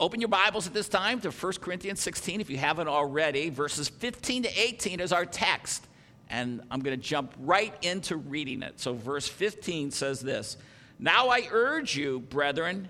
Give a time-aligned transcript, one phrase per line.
[0.00, 3.50] open your Bibles at this time to 1 Corinthians 16 if you haven't already.
[3.50, 5.86] Verses 15 to 18 is our text.
[6.30, 8.80] And I'm going to jump right into reading it.
[8.80, 10.56] So, verse 15 says this
[10.98, 12.88] Now I urge you, brethren,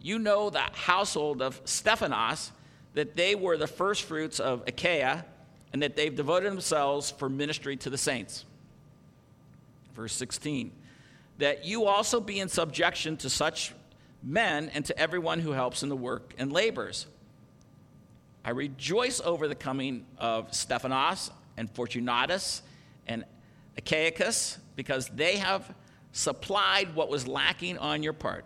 [0.00, 2.52] you know the household of Stephanas,
[2.94, 5.24] that they were the first fruits of Achaia,
[5.72, 8.44] and that they've devoted themselves for ministry to the saints.
[9.94, 10.70] Verse 16
[11.38, 13.72] That you also be in subjection to such
[14.22, 17.06] men and to everyone who helps in the work and labors.
[18.44, 22.62] I rejoice over the coming of Stephanas and Fortunatus
[23.06, 23.24] and
[23.80, 25.72] Achaicus because they have
[26.12, 28.44] supplied what was lacking on your part.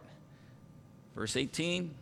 [1.15, 1.95] Verse 18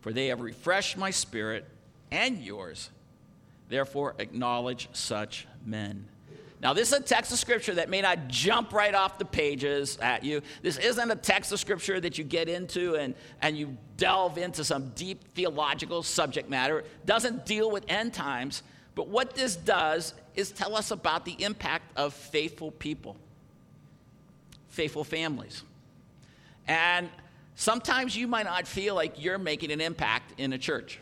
[0.00, 1.66] For they have refreshed my spirit
[2.10, 2.90] and yours.
[3.68, 6.06] Therefore, acknowledge such men.
[6.62, 9.98] Now, this is a text of scripture that may not jump right off the pages
[10.00, 10.42] at you.
[10.62, 14.62] This isn't a text of scripture that you get into and, and you delve into
[14.62, 16.78] some deep theological subject matter.
[16.78, 18.62] It doesn't deal with end times.
[18.94, 23.16] But what this does is tell us about the impact of faithful people,
[24.68, 25.64] faithful families.
[26.68, 27.08] And
[27.56, 31.00] sometimes you might not feel like you're making an impact in a church.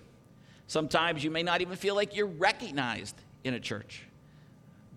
[0.68, 4.04] Sometimes you may not even feel like you're recognized in a church.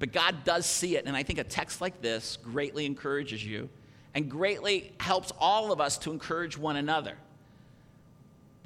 [0.03, 1.05] But God does see it.
[1.05, 3.69] And I think a text like this greatly encourages you
[4.13, 7.13] and greatly helps all of us to encourage one another.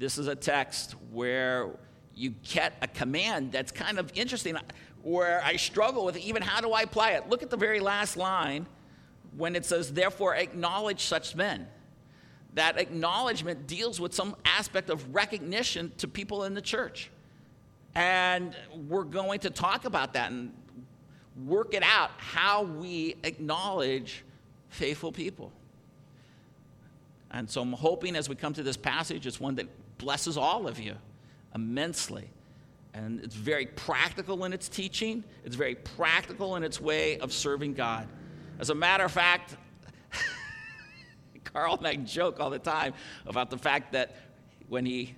[0.00, 1.70] This is a text where
[2.16, 4.56] you get a command that's kind of interesting,
[5.04, 7.28] where I struggle with even how do I apply it.
[7.28, 8.66] Look at the very last line
[9.36, 11.68] when it says, Therefore, acknowledge such men.
[12.54, 17.12] That acknowledgement deals with some aspect of recognition to people in the church.
[17.94, 18.56] And
[18.88, 20.32] we're going to talk about that.
[20.32, 20.52] And
[21.46, 24.24] work it out how we acknowledge
[24.70, 25.52] faithful people.
[27.30, 29.66] And so I'm hoping as we come to this passage, it's one that
[29.98, 30.94] blesses all of you
[31.54, 32.28] immensely.
[32.94, 37.74] And it's very practical in its teaching, it's very practical in its way of serving
[37.74, 38.08] God.
[38.58, 39.56] As a matter of fact,
[41.44, 42.94] Carl and I joke all the time
[43.26, 44.16] about the fact that
[44.68, 45.14] when he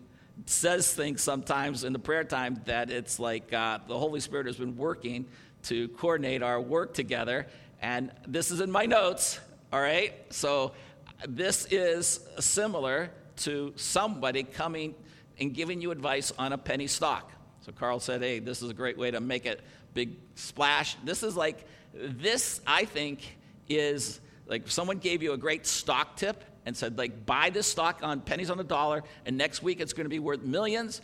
[0.47, 4.57] says things sometimes in the prayer time, that it's like uh, the Holy Spirit has
[4.57, 5.27] been working
[5.65, 7.47] to coordinate our work together.
[7.81, 9.41] And this is in my notes,
[9.73, 10.15] all right?
[10.31, 10.73] So
[11.29, 14.95] this is similar to somebody coming
[15.39, 17.33] and giving you advice on a penny stock.
[17.63, 19.57] So Carl said, hey, this is a great way to make a
[19.95, 20.97] big splash.
[21.05, 23.37] This is like, this, I think,
[23.69, 28.01] is like someone gave you a great stock tip and said, like, buy this stock
[28.03, 31.01] on pennies on the dollar, and next week it's going to be worth millions.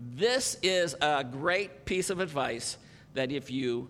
[0.00, 2.76] This is a great piece of advice
[3.14, 3.88] that if you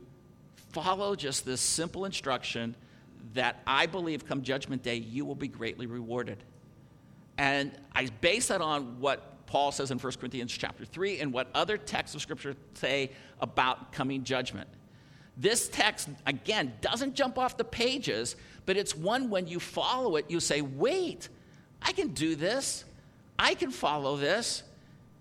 [0.83, 2.77] follow just this simple instruction,
[3.33, 6.45] that I believe come Judgment Day, you will be greatly rewarded.
[7.39, 11.49] And I base that on what Paul says in 1 Corinthians chapter 3 and what
[11.55, 13.11] other texts of Scripture say
[13.41, 14.69] about coming judgment.
[15.39, 20.31] This text, again, doesn't jump off the pages, but it's one when you follow it,
[20.31, 21.31] you say, wait,
[21.81, 22.85] I can do this.
[23.39, 24.63] I can follow this.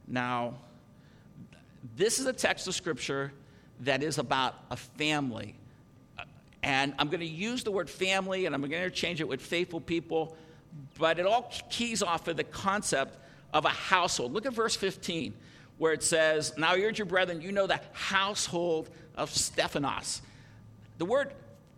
[0.06, 0.56] Now,
[1.96, 3.32] this is a text of Scripture
[3.82, 5.56] that is about a family.
[6.64, 9.42] And I'm going to use the word family and I'm going to change it with
[9.42, 10.36] faithful people,
[10.98, 13.18] but it all keys off of the concept
[13.54, 14.34] of a household.
[14.34, 15.34] Look at verse 15,
[15.78, 20.22] where it says, Now urge your brethren, you know the household of Stephanas.
[20.98, 21.34] The word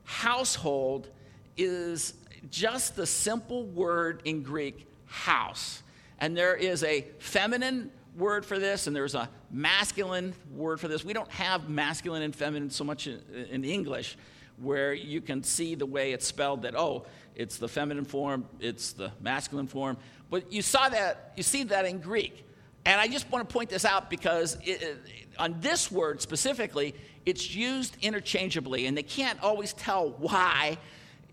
[0.06, 1.10] household
[1.58, 2.14] is
[2.50, 5.84] just the simple word in Greek, house.
[6.20, 11.06] And there is a feminine word for this and there's a masculine word for this.
[11.06, 14.18] We don't have masculine and feminine so much in, English
[14.58, 18.94] where you can see the way it's spelled that, oh, it's the feminine form, it's
[18.94, 19.98] the masculine form.
[20.32, 22.44] But you saw that, you see that in Greek.
[22.84, 24.98] And I just want to point this out because it,
[25.38, 26.96] on this word specifically,
[27.26, 30.78] it's used interchangeably, and they can't always tell why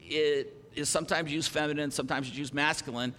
[0.02, 3.14] it is sometimes used feminine, sometimes it's used masculine.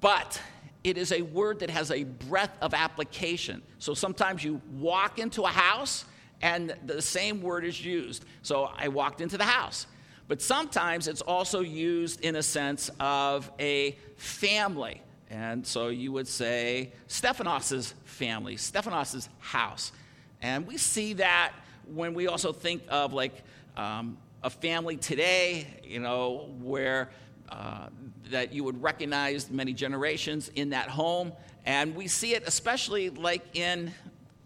[0.00, 0.40] But
[0.88, 3.62] it is a word that has a breadth of application.
[3.78, 6.04] So sometimes you walk into a house
[6.40, 8.24] and the same word is used.
[8.42, 9.86] So I walked into the house.
[10.28, 15.02] But sometimes it's also used in a sense of a family.
[15.30, 19.92] And so you would say Stephanos's family, Stephanos's house.
[20.40, 21.52] And we see that
[21.86, 23.42] when we also think of like
[23.76, 27.10] um, a family today, you know, where
[27.50, 27.88] uh,
[28.30, 31.32] that you would recognize many generations in that home.
[31.64, 33.92] And we see it especially like in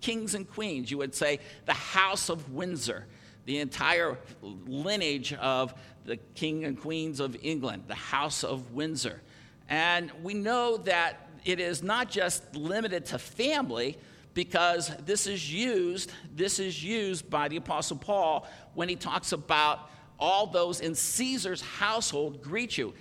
[0.00, 0.90] kings and queens.
[0.90, 3.06] You would say the House of Windsor,
[3.44, 9.22] the entire lineage of the king and queens of England, the House of Windsor.
[9.68, 13.98] And we know that it is not just limited to family
[14.34, 19.90] because this is used this is used by the apostle Paul when he talks about
[20.18, 22.94] all those in Caesar's household greet you.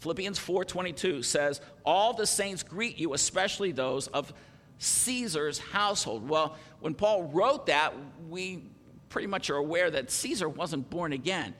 [0.00, 4.32] Philippians 4:22 says, "All the saints greet you, especially those of
[4.78, 7.94] Caesar's household." Well, when Paul wrote that,
[8.28, 8.64] we
[9.08, 11.54] pretty much are aware that Caesar wasn't born again.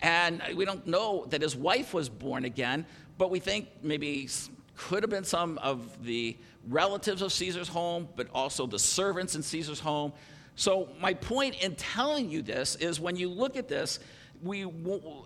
[0.00, 4.28] And we don't know that his wife was born again, but we think maybe
[4.76, 6.36] could have been some of the
[6.68, 10.12] relatives of Caesar's home, but also the servants in Caesar's home.
[10.54, 14.00] So, my point in telling you this is when you look at this,
[14.42, 14.62] we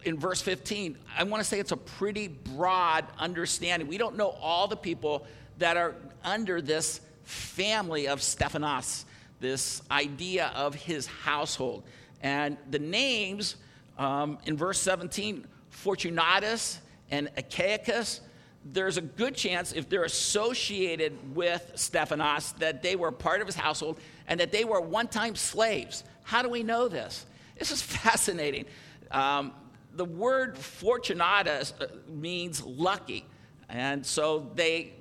[0.05, 3.89] in verse 15, I want to say it's a pretty broad understanding.
[3.89, 5.27] We don't know all the people
[5.59, 5.95] that are
[6.25, 9.05] under this family of Stephanos,
[9.41, 11.85] this idea of his household.
[12.23, 13.57] And the names
[13.99, 16.81] um, in verse 17, Fortunatus
[17.11, 18.21] and Achaicus,
[18.65, 23.57] there's a good chance if they're associated with Stephanos that they were part of his
[23.57, 23.99] household
[24.29, 26.05] and that they were one time slaves.
[26.23, 27.27] How do we know this?
[27.59, 28.67] This is fascinating.
[29.13, 29.53] Um,
[29.95, 33.27] the word Fortunatus uh, means lucky.
[33.69, 34.95] And so they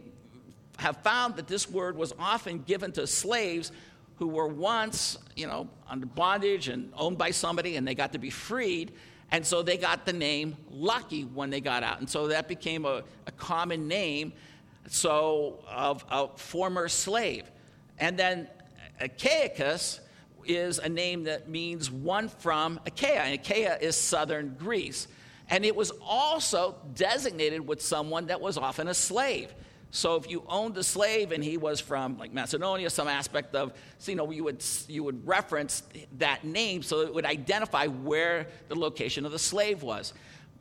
[0.77, 3.71] have found that this word was often given to slaves
[4.15, 8.19] who were once, you know, under bondage and owned by somebody and they got to
[8.19, 8.91] be freed.
[9.31, 11.99] And so they got the name Lucky when they got out.
[11.99, 14.33] And so that became a, a common name
[14.87, 17.49] so of a former slave.
[17.97, 18.47] And then
[18.99, 19.99] Achaicus
[20.45, 23.21] is a name that means one from Achaia.
[23.21, 25.07] And Achaia is southern Greece.
[25.49, 29.53] And it was also designated with someone that was often a slave.
[29.91, 33.73] So if you owned a slave and he was from like Macedonia, some aspect of,
[33.97, 35.83] so, you know, you would, you would reference
[36.17, 40.13] that name so it would identify where the location of the slave was.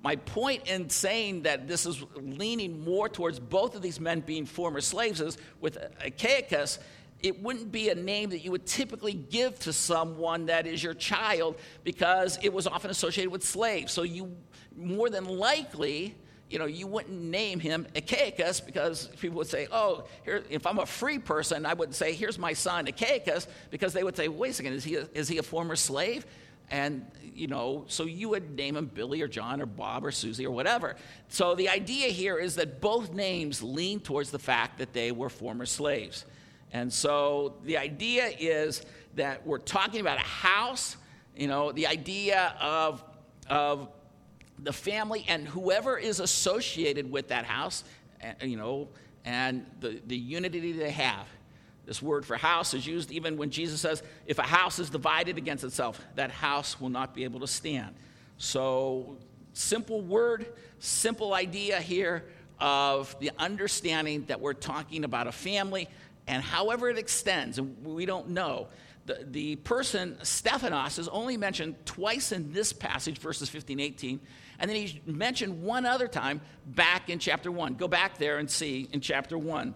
[0.02, 4.46] My point in saying that this is leaning more towards both of these men being
[4.46, 6.78] former slaves is with Achaicus,
[7.22, 10.94] it wouldn't be a name that you would typically give to someone that is your
[10.94, 13.93] child because it was often associated with slaves.
[13.93, 14.37] So you
[14.76, 16.14] more than likely
[16.50, 20.81] you know, you wouldn't name him Achaicus because people would say, oh, here, if I'm
[20.81, 24.50] a free person, I wouldn't say, here's my son Achaicus, because they would say, wait
[24.50, 26.26] a second, is he a, is he a former slave?
[26.69, 30.44] And, you know, so you would name him Billy or John or Bob or Susie
[30.44, 30.96] or whatever.
[31.28, 35.28] So the idea here is that both names lean towards the fact that they were
[35.28, 36.25] former slaves.
[36.72, 38.82] And so the idea is
[39.14, 40.96] that we're talking about a house,
[41.37, 43.02] you know, the idea of,
[43.49, 43.88] of
[44.62, 47.84] the family and whoever is associated with that house,
[48.20, 48.88] eh, you know,
[49.25, 51.26] and the, the unity they have.
[51.87, 55.38] This word for house is used even when Jesus says, if a house is divided
[55.38, 57.94] against itself, that house will not be able to stand.
[58.38, 59.16] So,
[59.55, 60.46] simple word,
[60.78, 62.25] simple idea here
[62.61, 65.88] of the understanding that we're talking about a family,
[66.30, 68.68] and however it extends, and we don't know.
[69.06, 74.20] The, the person, Stephanos, is only mentioned twice in this passage, verses 15 18,
[74.60, 77.74] and then he's mentioned one other time back in chapter 1.
[77.74, 79.74] Go back there and see in chapter 1.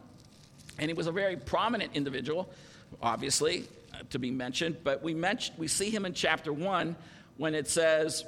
[0.78, 2.48] And he was a very prominent individual,
[3.02, 6.94] obviously, uh, to be mentioned, but we, mention, we see him in chapter 1
[7.36, 8.24] when it says,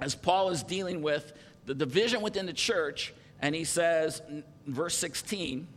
[0.00, 1.32] as Paul is dealing with
[1.64, 4.20] the division within the church, and he says,
[4.66, 5.68] verse 16,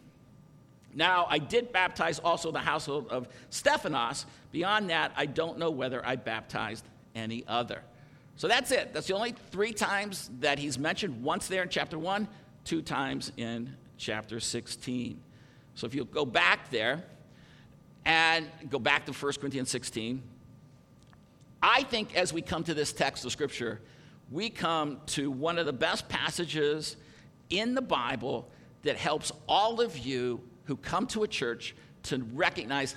[0.94, 4.26] now I did baptize also the household of Stephanos.
[4.52, 7.82] Beyond that, I don't know whether I baptized any other.
[8.36, 8.94] So that's it.
[8.94, 12.28] That's the only three times that he's mentioned once there in chapter 1,
[12.64, 15.20] two times in chapter 16.
[15.76, 17.04] So if you go back there
[18.06, 20.24] and go back to 1 Corinthians 16,
[21.62, 23.82] I think as we come to this text of Scripture,
[24.32, 26.96] we come to one of the best passages
[27.50, 28.50] in the Bible
[28.84, 32.96] that helps all of you who come to a church to recognize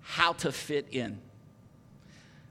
[0.00, 1.20] how to fit in.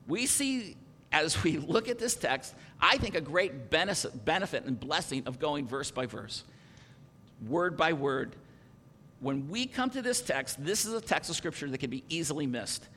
[0.07, 0.77] We see
[1.11, 5.65] as we look at this text, I think a great benefit and blessing of going
[5.65, 6.43] verse by verse,
[7.47, 8.35] word by word.
[9.21, 12.03] When we come to this text, this is a text of scripture that can be
[12.07, 12.87] easily missed.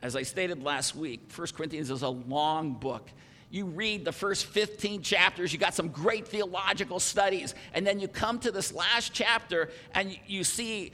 [0.00, 3.10] As I stated last week, 1 Corinthians is a long book.
[3.50, 8.08] You read the first 15 chapters, you got some great theological studies, and then you
[8.08, 10.92] come to this last chapter and you see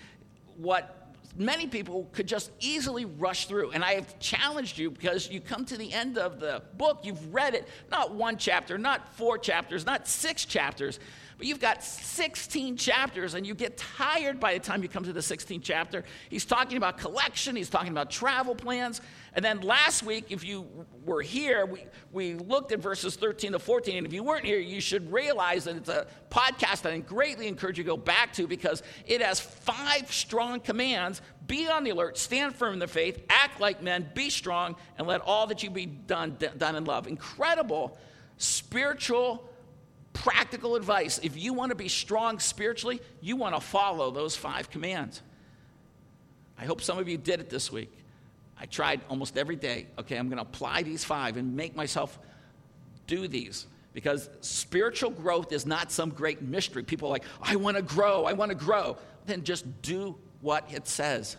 [0.57, 1.05] what
[1.37, 3.73] many people could just easily rush through.
[3.73, 7.35] And I have challenged you because you come to the end of the book, you've
[7.35, 11.01] read it, not one chapter, not four chapters, not six chapters,
[11.37, 15.13] but you've got 16 chapters, and you get tired by the time you come to
[15.13, 16.05] the 16th chapter.
[16.31, 19.01] He's talking about collection, he's talking about travel plans.
[19.37, 20.67] And then last week, if you
[21.05, 23.97] were here, we, we looked at verses 13 to 14.
[23.97, 27.49] And if you weren't here, you should realize that it's a podcast that I greatly
[27.49, 31.91] encourage you to go back to because it has five strong commands be on the
[31.91, 35.63] alert, stand firm in the faith, act like men, be strong, and let all that
[35.63, 37.07] you be done, done in love.
[37.07, 37.99] Incredible
[38.37, 39.49] spiritual,
[40.13, 41.21] practical advice.
[41.23, 45.23] If you want to be strong spiritually, you want to follow those five commands.
[46.59, 47.93] I hope some of you did it this week.
[48.59, 49.87] I tried almost every day.
[49.99, 52.19] Okay, I'm going to apply these five and make myself
[53.07, 56.83] do these because spiritual growth is not some great mystery.
[56.83, 58.97] People are like, I want to grow, I want to grow.
[59.27, 61.37] Then just do what it says.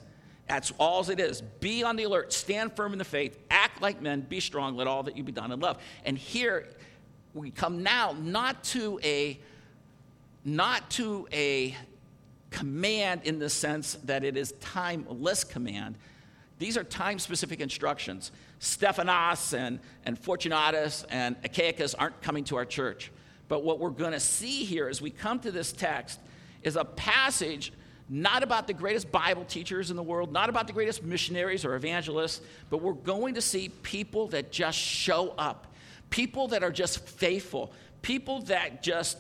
[0.48, 1.42] That's all it is.
[1.42, 4.88] Be on the alert, stand firm in the faith, act like men, be strong, let
[4.88, 5.82] all that you be done in love.
[6.06, 6.68] And here
[7.34, 9.40] we come now not to a
[10.48, 11.76] not to a
[12.52, 15.98] command in the sense that it is timeless command.
[16.58, 18.32] These are time specific instructions.
[18.60, 23.12] Stephanas and, and Fortunatus and Achaicus aren't coming to our church.
[23.48, 26.20] But what we're going to see here as we come to this text
[26.64, 27.72] is a passage
[28.08, 31.76] not about the greatest Bible teachers in the world, not about the greatest missionaries or
[31.76, 35.74] evangelists, but we're going to see people that just show up,
[36.10, 39.18] people that are just faithful, people that just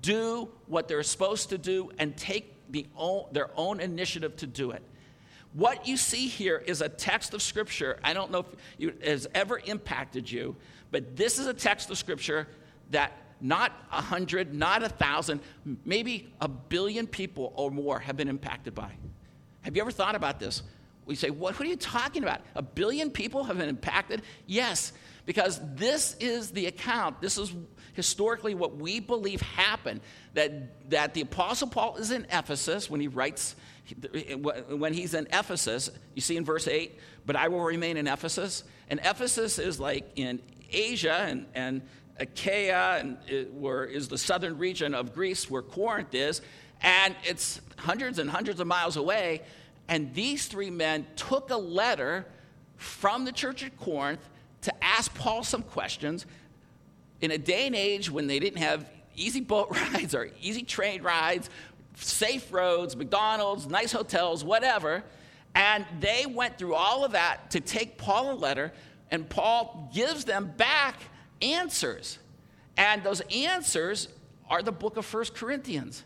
[0.00, 4.70] do what they're supposed to do and take the own, their own initiative to do
[4.70, 4.82] it.
[5.54, 7.98] What you see here is a text of Scripture.
[8.02, 8.46] I don't know if
[8.78, 10.56] it has ever impacted you,
[10.90, 12.48] but this is a text of Scripture
[12.90, 15.40] that not a hundred, not a thousand,
[15.84, 18.90] maybe a billion people or more have been impacted by.
[19.62, 20.62] Have you ever thought about this?
[21.06, 22.40] We say, what, what are you talking about?
[22.54, 24.22] A billion people have been impacted?
[24.46, 24.92] Yes,
[25.26, 27.20] because this is the account.
[27.20, 27.52] This is
[27.94, 30.00] historically what we believe happened
[30.34, 33.54] that, that the Apostle Paul is in Ephesus when he writes,
[34.68, 38.64] when he's in Ephesus, you see in verse 8, but I will remain in Ephesus.
[38.88, 41.82] And Ephesus is like in Asia, and, and
[42.18, 46.40] Achaia and it, where is the southern region of Greece where Corinth is,
[46.80, 49.42] and it's hundreds and hundreds of miles away.
[49.88, 52.26] And these three men took a letter
[52.76, 54.26] from the church at Corinth
[54.62, 56.26] to ask Paul some questions
[57.20, 61.02] in a day and age when they didn't have easy boat rides or easy train
[61.02, 61.50] rides,
[61.96, 65.04] safe roads, McDonald's, nice hotels, whatever.
[65.54, 68.72] And they went through all of that to take Paul a letter,
[69.10, 71.00] and Paul gives them back
[71.40, 72.18] answers.
[72.76, 74.08] And those answers
[74.50, 76.02] are the book of First Corinthians.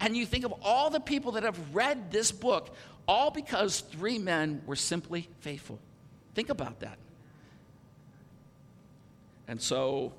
[0.00, 2.74] And you think of all the people that have read this book,
[3.08, 5.80] all because three men were simply faithful.
[6.34, 6.98] Think about that.
[9.48, 10.12] And so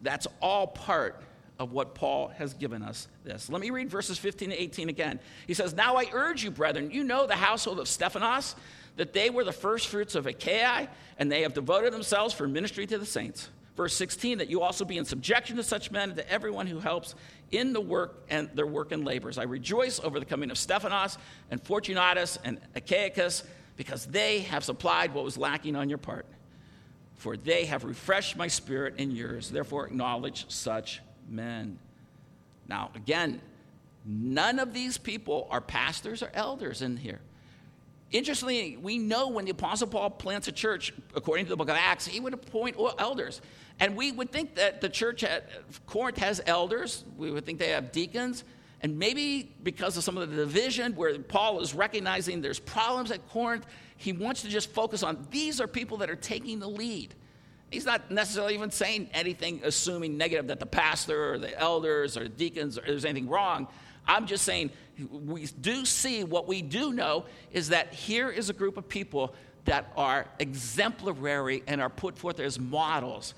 [0.00, 1.20] that's all part
[1.58, 3.50] of what Paul has given us this.
[3.50, 5.18] Let me read verses 15 to 18 again.
[5.48, 8.54] He says, Now I urge you, brethren, you know the household of Stephanas,
[8.96, 12.86] that they were the first fruits of Achaia, and they have devoted themselves for ministry
[12.86, 13.48] to the saints.
[13.78, 17.14] Verse 16, that you also be in subjection to such men, to everyone who helps
[17.52, 19.38] in the work and their work and labors.
[19.38, 21.16] I rejoice over the coming of Stephanas
[21.52, 23.44] and Fortunatus and Achaicus,
[23.76, 26.26] because they have supplied what was lacking on your part.
[27.18, 29.48] For they have refreshed my spirit and yours.
[29.48, 31.78] Therefore, acknowledge such men.
[32.66, 33.40] Now, again,
[34.04, 37.20] none of these people are pastors or elders in here.
[38.10, 41.76] Interestingly, we know when the Apostle Paul plants a church, according to the book of
[41.76, 43.42] Acts, he would appoint elders.
[43.80, 45.48] And we would think that the church at
[45.86, 47.04] Corinth has elders.
[47.16, 48.44] We would think they have deacons.
[48.80, 53.28] And maybe because of some of the division where Paul is recognizing there's problems at
[53.28, 53.66] Corinth,
[53.96, 57.14] he wants to just focus on these are people that are taking the lead.
[57.70, 62.24] He's not necessarily even saying anything assuming negative that the pastor or the elders or
[62.24, 63.68] the deacons or there's anything wrong.
[64.06, 64.70] I'm just saying
[65.10, 69.34] we do see what we do know is that here is a group of people
[69.66, 73.34] that are exemplary and are put forth as models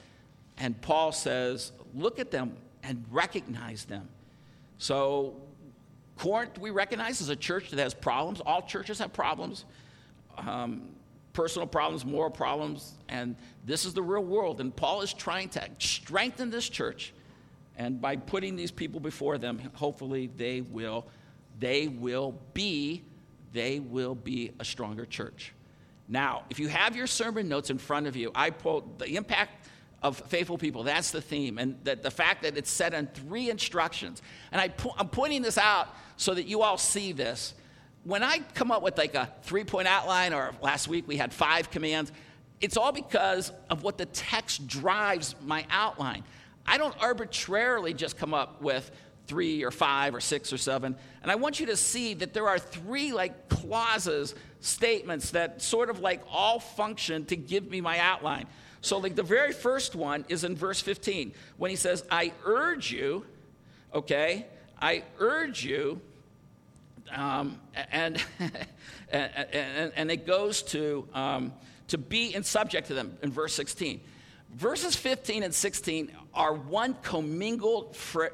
[0.61, 4.09] and Paul says, look at them and recognize them.
[4.79, 5.37] So,
[6.17, 8.41] Corinth, we recognize, is a church that has problems.
[8.41, 9.65] All churches have problems
[10.47, 10.83] um,
[11.33, 14.61] personal problems, moral problems, and this is the real world.
[14.61, 17.13] And Paul is trying to strengthen this church.
[17.77, 21.07] And by putting these people before them, hopefully they will,
[21.59, 23.03] they will be,
[23.53, 25.53] they will be a stronger church.
[26.09, 29.69] Now, if you have your sermon notes in front of you, I quote the impact
[30.03, 30.83] of faithful people.
[30.83, 31.59] That's the theme.
[31.59, 34.23] And that the fact that it's set in three instructions.
[34.53, 37.55] And I po- I'm pointing this out so that you all see this.
[38.05, 41.33] When I come up with like a three point outline, or last week we had
[41.33, 42.13] five commands,
[42.61, 46.25] it's all because of what the text drives my outline.
[46.67, 48.91] I don't arbitrarily just come up with
[49.27, 50.97] three or five or six or seven.
[51.23, 55.89] And I want you to see that there are three like clauses, statements that sort
[55.89, 58.47] of like all function to give me my outline.
[58.83, 62.91] So, like the very first one is in verse 15 when he says, I urge
[62.91, 63.27] you,
[63.95, 64.47] okay,
[64.81, 66.01] I urge you,
[67.13, 67.61] um,
[67.91, 68.23] and,
[69.11, 71.53] and, and, and, it goes to, um,
[71.89, 74.01] to be in subject to them in verse 16.
[74.55, 78.27] Verses 15 and 16 are one commingled fr-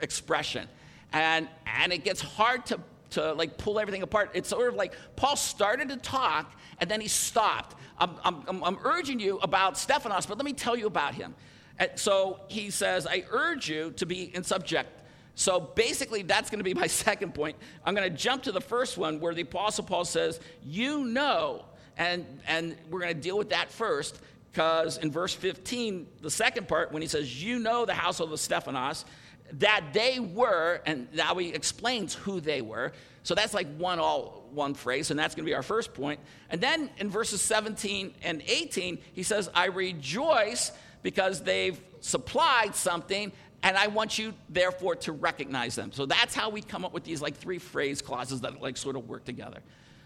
[0.00, 0.68] expression.
[1.12, 2.80] And, and it gets hard to,
[3.14, 4.30] to like pull everything apart.
[4.34, 7.76] It's sort of like Paul started to talk and then he stopped.
[7.98, 11.34] I'm, I'm, I'm urging you about Stephanos, but let me tell you about him.
[11.78, 14.88] And so he says, I urge you to be in subject.
[15.34, 17.56] So basically, that's going to be my second point.
[17.84, 21.64] I'm going to jump to the first one where the Apostle Paul says, You know,
[21.96, 24.20] and, and we're going to deal with that first
[24.52, 28.40] because in verse 15, the second part, when he says, You know the household of
[28.40, 29.04] Stephanos,
[29.52, 32.92] that they were, and now he explains who they were.
[33.22, 36.20] So that's like one all one phrase, and that's going to be our first point.
[36.50, 40.72] And then in verses 17 and 18, he says, I rejoice
[41.02, 43.32] because they've supplied something,
[43.62, 45.92] and I want you therefore to recognize them.
[45.92, 48.96] So that's how we come up with these like three phrase clauses that like sort
[48.96, 49.60] of work together.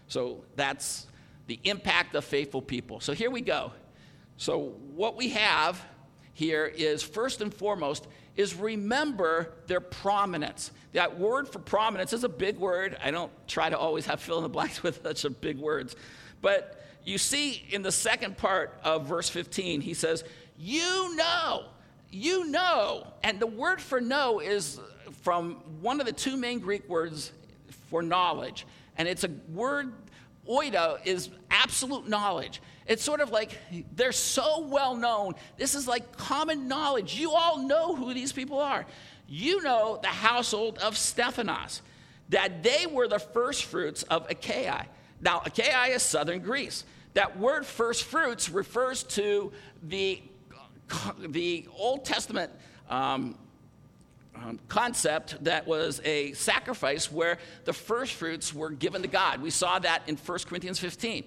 [0.07, 1.07] So that's
[1.47, 2.99] the impact of faithful people.
[2.99, 3.71] So here we go.
[4.37, 5.83] So, what we have
[6.31, 8.07] here is first and foremost
[8.39, 10.71] is remember their prominence.
[10.93, 12.97] That word for prominence is a big word.
[13.03, 15.97] I don't try to always have fill in the blanks with such big words.
[16.41, 20.23] But you see in the second part of verse 15, he says,
[20.57, 21.65] You know,
[22.11, 23.07] you know.
[23.23, 24.79] And the word for know is
[25.21, 27.33] from one of the two main Greek words
[27.89, 28.65] for knowledge.
[28.97, 29.91] And it's a word,
[30.49, 32.61] oida, is absolute knowledge.
[32.87, 33.57] It's sort of like
[33.95, 35.35] they're so well known.
[35.57, 37.15] This is like common knowledge.
[37.15, 38.85] You all know who these people are.
[39.27, 41.83] You know the household of Stephanos,
[42.29, 44.87] that they were the first fruits of Achaia.
[45.21, 46.83] Now, Achaia is southern Greece.
[47.13, 49.51] That word first fruits refers to
[49.83, 50.21] the,
[51.19, 52.51] the Old Testament
[52.89, 53.35] um,
[54.35, 59.41] um, concept that was a sacrifice where the first fruits were given to God.
[59.41, 61.23] We saw that in 1 Corinthians 15.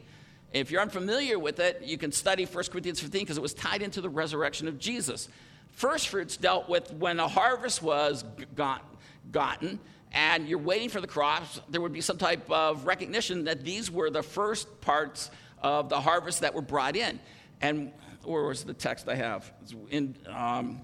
[0.52, 3.82] If you're unfamiliar with it, you can study 1 Corinthians 15 because it was tied
[3.82, 5.28] into the resurrection of Jesus.
[5.72, 8.84] First fruits dealt with when a harvest was got,
[9.30, 9.78] gotten
[10.12, 13.90] and you're waiting for the crops, there would be some type of recognition that these
[13.90, 15.30] were the first parts
[15.62, 17.18] of the harvest that were brought in.
[17.62, 17.92] And
[18.24, 19.50] where was the text I have?
[19.90, 20.82] In um,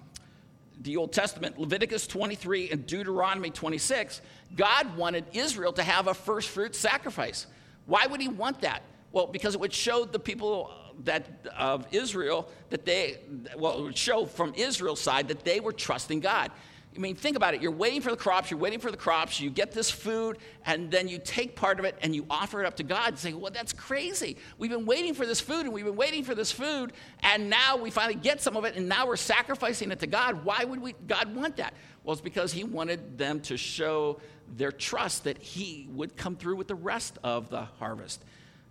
[0.83, 4.21] the Old Testament, Leviticus 23 and Deuteronomy 26,
[4.57, 7.47] God wanted Israel to have a first fruit sacrifice.
[7.87, 8.83] Why would he want that?
[9.13, 10.71] Well, because it would show the people
[11.05, 13.19] that of Israel that they,
[13.57, 16.51] well, it would show from Israel's side that they were trusting God.
[16.99, 17.63] I mean, think about it.
[17.63, 20.91] You're waiting for the crops, you're waiting for the crops, you get this food, and
[20.91, 23.33] then you take part of it and you offer it up to God and say,
[23.35, 24.37] Well, that's crazy.
[24.59, 27.77] We've been waiting for this food and we've been waiting for this food, and now
[27.77, 30.45] we finally get some of it, and now we're sacrificing it to God.
[30.45, 31.75] Why would we, God want that?
[32.03, 34.21] Well, it's because He wanted them to show
[34.57, 38.25] their trust that He would come through with the rest of the harvest.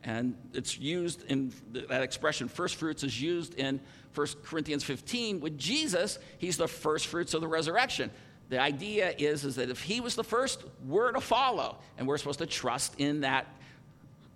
[0.04, 3.80] And it's used in that expression, first fruits, is used in
[4.16, 5.40] 1 Corinthians 15.
[5.40, 8.10] With Jesus, he's the first fruits of the resurrection.
[8.50, 11.78] The idea is, is that if he was the first, we're to follow.
[11.98, 13.48] And we're supposed to trust in that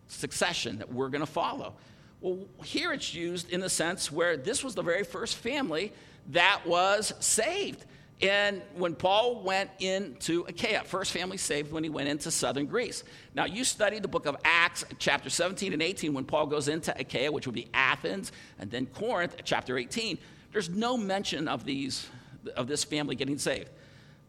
[0.07, 1.73] succession that we're going to follow.
[2.19, 5.93] Well, here it's used in the sense where this was the very first family
[6.29, 7.85] that was saved.
[8.21, 13.03] And when Paul went into Achaia, first family saved when he went into southern Greece.
[13.33, 16.95] Now, you study the book of Acts, chapter 17 and 18, when Paul goes into
[16.99, 20.19] Achaia, which would be Athens, and then Corinth, chapter 18.
[20.51, 22.07] There's no mention of these
[22.55, 23.69] of this family getting saved.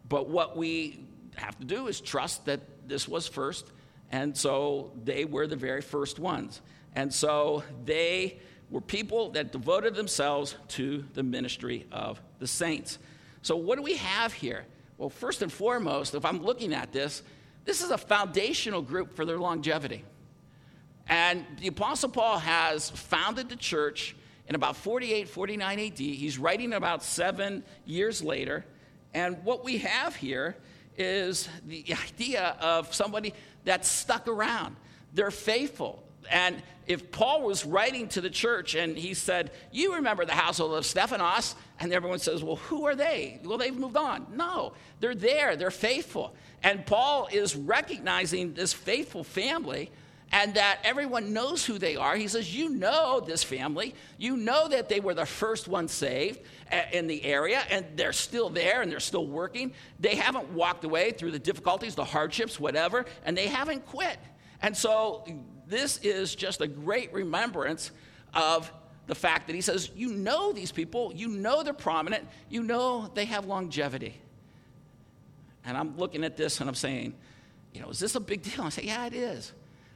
[0.09, 1.05] But what we
[1.37, 3.71] have to do is trust that this was first,
[4.11, 6.61] and so they were the very first ones.
[6.95, 8.39] And so they
[8.71, 12.99] were people that devoted themselves to the ministry of the saints.
[13.43, 14.65] So, what do we have here?
[14.99, 17.23] Well, first and foremost, if I'm looking at this,
[17.65, 20.05] this is a foundational group for their longevity.
[21.09, 24.17] And the Apostle Paul has founded the church
[24.49, 25.99] in about 48, 49 AD.
[25.99, 28.65] He's writing about seven years later.
[29.15, 30.57] And what we have here
[30.97, 34.77] is the idea of somebody that's stuck around.
[35.13, 36.03] They're faithful.
[36.31, 40.75] And if Paul was writing to the church and he said, You remember the household
[40.75, 43.41] of Stephanos, and everyone says, Well, who are they?
[43.45, 44.27] Well, they've moved on.
[44.35, 46.35] No, they're there, they're faithful.
[46.63, 49.91] And Paul is recognizing this faithful family,
[50.33, 52.17] and that everyone knows who they are.
[52.17, 53.95] He says, You know this family.
[54.19, 58.15] You know that they were the first ones saved eh, in the area, and they're
[58.15, 59.73] still there and they're still working.
[60.01, 64.19] They haven't walked away through the difficulties, the hardships, whatever, and they haven't quit.
[64.63, 65.25] And so,
[65.73, 67.91] this is just a great remembrance
[68.35, 68.71] of
[69.07, 73.11] the fact that he says, You know these people, you know they're prominent, you know
[73.15, 74.21] they have longevity.
[75.65, 77.15] And I'm looking at this and I'm saying,
[77.73, 78.63] You know, is this a big deal?
[78.63, 79.53] I say, Yeah, it is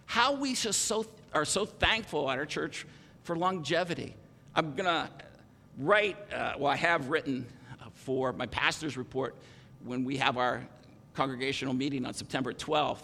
[0.07, 2.87] how we just so, are so thankful at our church
[3.25, 4.15] for longevity.
[4.55, 5.11] I'm going to
[5.79, 7.45] write, uh, well, I have written
[7.95, 9.35] for my pastor's report
[9.85, 10.67] when we have our
[11.15, 13.03] congregational meeting on September 12th,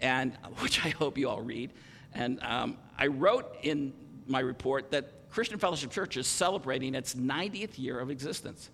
[0.00, 1.70] and which I hope you all read.
[2.14, 3.92] And um, I wrote in
[4.26, 8.70] my report that Christian Fellowship Church is celebrating its 90th year of existence.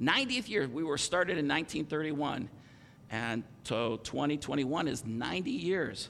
[0.00, 0.68] 90th year.
[0.68, 2.48] We were started in 1931,
[3.10, 6.08] and so 2021 is 90 years.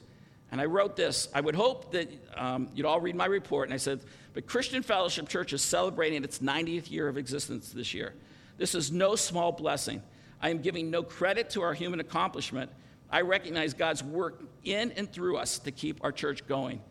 [0.51, 1.27] And I wrote this.
[1.33, 3.67] I would hope that um, you'd all read my report.
[3.67, 4.01] And I said,
[4.33, 8.13] But Christian Fellowship Church is celebrating its 90th year of existence this year.
[8.57, 10.01] This is no small blessing.
[10.41, 12.71] I am giving no credit to our human accomplishment.
[13.09, 16.81] I recognize God's work in and through us to keep our church going.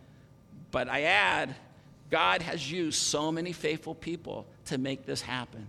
[0.71, 1.55] But I add,
[2.11, 5.67] God has used so many faithful people to make this happen.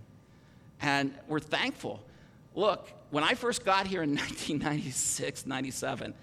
[0.80, 2.02] And we're thankful.
[2.54, 6.14] Look, when I first got here in 1996, 97,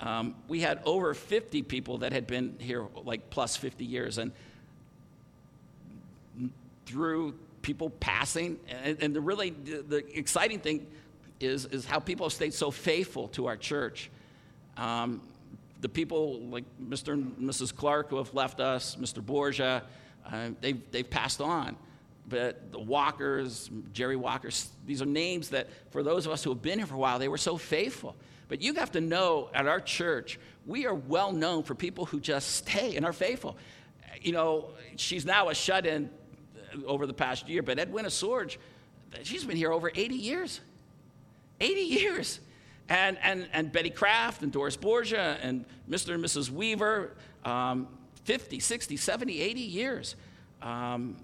[0.00, 4.18] um, we had over 50 people that had been here like plus 50 years.
[4.18, 4.32] And
[6.86, 10.86] through people passing, and, and the really the, the, exciting thing
[11.40, 14.10] is, is how people have stayed so faithful to our church.
[14.76, 15.20] Um,
[15.80, 17.12] the people like Mr.
[17.12, 17.74] and Mrs.
[17.74, 19.24] Clark who have left us, Mr.
[19.24, 19.82] Borgia,
[20.30, 21.76] uh, they've, they've passed on.
[22.26, 26.62] But the Walkers, Jerry Walkers, these are names that for those of us who have
[26.62, 28.16] been here for a while, they were so faithful.
[28.48, 32.20] But you have to know at our church, we are well known for people who
[32.20, 33.58] just stay and are faithful.
[34.22, 36.08] You know, she's now a shut in
[36.86, 38.56] over the past year, but Edwina Sorge,
[39.22, 40.60] she's been here over 80 years.
[41.64, 42.40] 80 years.
[42.88, 46.14] And, and, and Betty Kraft and Doris Borgia and Mr.
[46.14, 46.50] and Mrs.
[46.50, 47.88] Weaver, um,
[48.24, 50.16] 50, 60, 70, 80 years.
[50.60, 51.16] Um,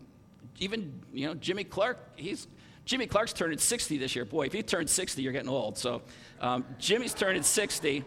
[0.58, 2.46] even, you know, Jimmy Clark, he's,
[2.86, 4.24] Jimmy Clark's turning 60 this year.
[4.24, 5.76] Boy, if he turned 60, you're getting old.
[5.76, 6.02] So
[6.40, 8.04] um, Jimmy's turning 60.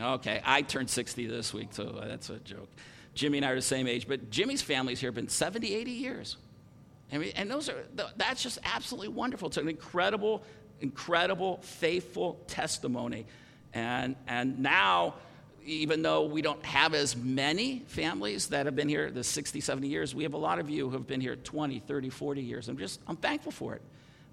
[0.00, 2.68] Okay, I turned 60 this week, so that's a joke.
[3.14, 6.36] Jimmy and I are the same age, but Jimmy's family's here been 70, 80 years.
[7.10, 7.84] And those are,
[8.16, 9.48] that's just absolutely wonderful.
[9.48, 10.44] It's an incredible,
[10.80, 13.26] incredible, faithful testimony.
[13.74, 15.14] And, and now,
[15.64, 19.88] even though we don't have as many families that have been here the 60, 70
[19.88, 22.68] years, we have a lot of you who have been here 20, 30, 40 years.
[22.68, 23.82] I'm just, I'm thankful for it.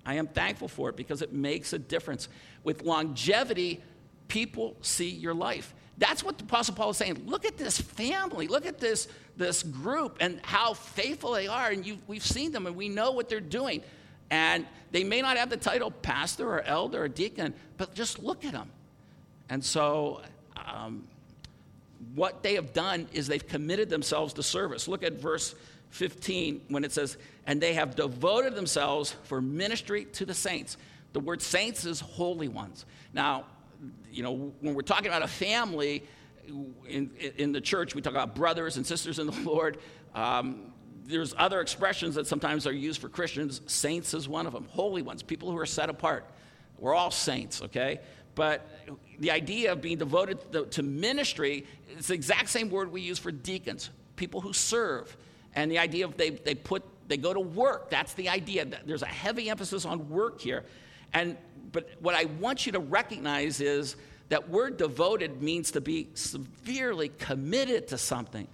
[0.06, 2.30] I am thankful for it because it makes a difference.
[2.64, 3.82] With longevity,
[4.28, 5.74] people see your life.
[5.98, 7.24] That's what the Apostle Paul is saying.
[7.26, 8.48] Look at this family.
[8.48, 11.70] Look at this, this group and how faithful they are.
[11.70, 13.82] And you we've seen them and we know what they're doing.
[14.30, 18.46] And they may not have the title pastor or elder or deacon, but just look
[18.46, 18.70] at them.
[19.50, 20.22] And so,
[20.56, 21.08] um,
[22.16, 24.88] what they have done is they've committed themselves to service.
[24.88, 25.56] Look at verse
[25.92, 30.78] 15 when it says, and they have devoted themselves for ministry to the saints.
[31.14, 32.86] The word saints is holy ones.
[33.14, 33.46] Now,
[34.12, 36.04] you know, when we're talking about a family
[36.88, 39.78] in, in the church, we talk about brothers and sisters in the Lord.
[40.14, 40.74] Um,
[41.06, 43.62] there's other expressions that sometimes are used for Christians.
[43.68, 44.68] Saints is one of them.
[44.72, 46.26] Holy ones, people who are set apart.
[46.78, 48.00] We're all saints, okay?
[48.34, 48.68] But
[49.20, 51.66] the idea of being devoted to ministry
[51.98, 55.16] is the exact same word we use for deacons, people who serve.
[55.54, 57.90] And the idea of they, they put they go to work.
[57.90, 58.66] That's the idea.
[58.86, 60.66] There's a heavy emphasis on work here.
[61.14, 61.38] And
[61.72, 63.96] but what I want you to recognize is
[64.30, 68.48] that word devoted means to be severely committed to something.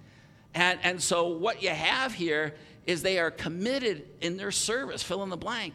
[0.54, 2.54] And, and so what you have here
[2.86, 5.74] is they are committed in their service, fill in the blank.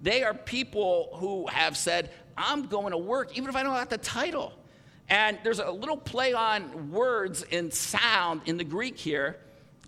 [0.00, 3.88] They are people who have said, I'm going to work, even if I don't have
[3.88, 4.52] the title.
[5.08, 9.38] And there's a little play on words and sound in the Greek here.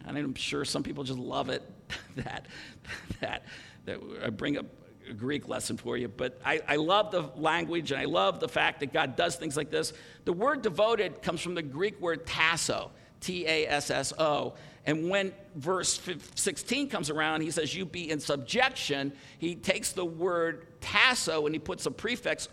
[0.07, 1.63] And I'm sure some people just love it
[2.17, 2.47] that,
[3.21, 3.45] that,
[3.87, 4.67] that I bring up
[5.09, 8.49] a Greek lesson for you, but I, I love the language and I love the
[8.49, 9.93] fact that God does things like this.
[10.25, 14.55] The word devoted comes from the Greek word tasso, T A S S O.
[14.87, 16.01] And when verse
[16.37, 19.13] 16 comes around, he says, You be in subjection.
[19.39, 22.49] He takes the word tasso and he puts a prefix,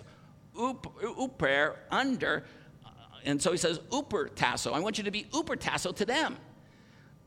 [0.59, 2.43] up, uper, under.
[3.23, 4.73] And so he says, Uper tasso.
[4.73, 6.37] I want you to be uper tasso to them.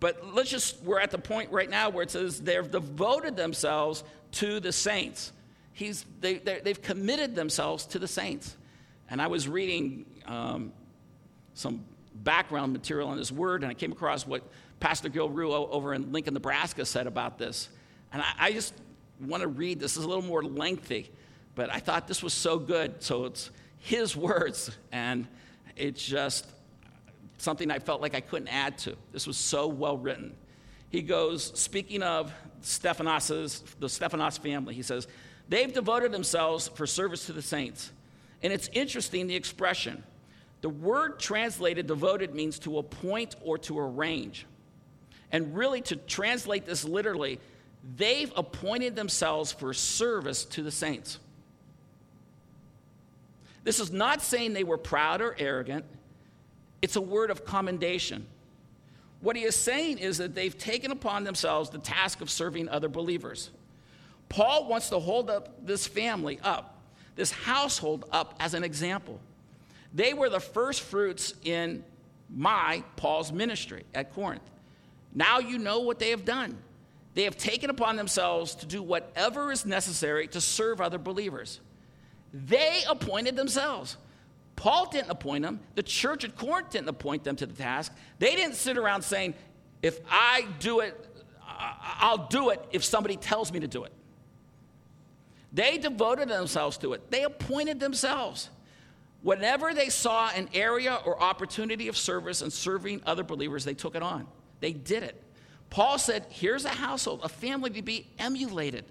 [0.01, 4.05] But let's just, we're at the point right now where it says they've devoted themselves
[4.33, 5.33] to the saints.
[5.72, 8.57] He's, they, they've committed themselves to the saints.
[9.09, 10.72] And I was reading um,
[11.55, 11.85] some
[12.22, 14.42] background material on his word, and I came across what
[14.81, 17.68] Pastor Gil Rugh over in Lincoln, Nebraska said about this.
[18.12, 18.74] And I, I just
[19.20, 19.92] want to read this.
[19.92, 21.11] This is a little more lengthy,
[21.55, 23.02] but I thought this was so good.
[23.02, 25.26] So it's his words, and
[25.76, 26.46] it's just
[27.38, 28.96] something I felt like I couldn't add to.
[29.12, 30.35] This was so well written.
[30.90, 35.07] He goes, speaking of Stephanos's, the Stephanos family, he says,
[35.48, 37.92] they've devoted themselves for service to the saints.
[38.42, 40.02] And it's interesting, the expression.
[40.66, 44.46] The word translated devoted means to appoint or to arrange.
[45.31, 47.38] And really, to translate this literally,
[47.96, 51.20] they've appointed themselves for service to the saints.
[53.62, 55.85] This is not saying they were proud or arrogant,
[56.83, 58.26] it's a word of commendation.
[59.20, 62.88] What he is saying is that they've taken upon themselves the task of serving other
[62.88, 63.50] believers.
[64.29, 66.81] Paul wants to hold up this family up,
[67.14, 69.20] this household up as an example.
[69.96, 71.82] They were the first fruits in
[72.28, 74.42] my, Paul's ministry at Corinth.
[75.14, 76.59] Now you know what they have done.
[77.14, 81.61] They have taken upon themselves to do whatever is necessary to serve other believers.
[82.35, 83.96] They appointed themselves.
[84.54, 85.61] Paul didn't appoint them.
[85.76, 87.90] The church at Corinth didn't appoint them to the task.
[88.18, 89.32] They didn't sit around saying,
[89.80, 90.94] if I do it,
[91.46, 93.92] I'll do it if somebody tells me to do it.
[95.54, 98.50] They devoted themselves to it, they appointed themselves.
[99.22, 103.94] Whenever they saw an area or opportunity of service and serving other believers, they took
[103.94, 104.26] it on.
[104.61, 105.20] They did it.
[105.70, 108.85] Paul said, Here's a household, a family to be emulated.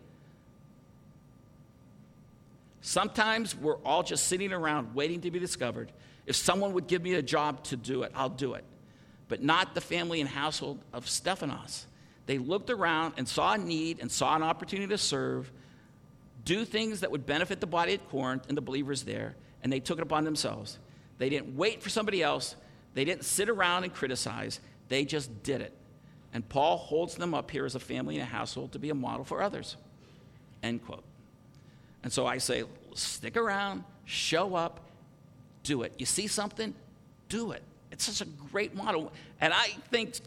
[2.81, 5.91] Sometimes we're all just sitting around waiting to be discovered.
[6.25, 8.63] If someone would give me a job to do it, I'll do it.
[9.27, 11.87] But not the family and household of Stephanos.
[12.25, 15.51] They looked around and saw a need and saw an opportunity to serve,
[16.43, 19.35] do things that would benefit the body at Corinth and the believers there,
[19.65, 20.77] and they took it upon themselves.
[21.17, 22.55] They didn't wait for somebody else,
[22.93, 25.73] they didn't sit around and criticize, they just did it.
[26.33, 28.93] And Paul holds them up here as a family and a household to be a
[28.93, 29.75] model for others.
[30.61, 31.03] End quote.
[32.03, 34.81] And so I say, stick around, show up,
[35.63, 35.93] do it.
[35.97, 36.75] You see something?
[37.27, 37.63] Do it.
[37.91, 39.11] It's such a great model.
[39.41, 40.19] And I think,